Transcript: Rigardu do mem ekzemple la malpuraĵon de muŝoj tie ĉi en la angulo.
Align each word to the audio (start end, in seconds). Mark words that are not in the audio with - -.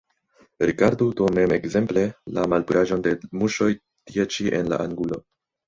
Rigardu 0.69 1.07
do 1.19 1.27
mem 1.39 1.53
ekzemple 1.57 2.07
la 2.39 2.47
malpuraĵon 2.55 3.07
de 3.11 3.15
muŝoj 3.43 3.71
tie 3.79 4.29
ĉi 4.35 4.51
en 4.63 4.75
la 4.77 4.85
angulo. 4.91 5.25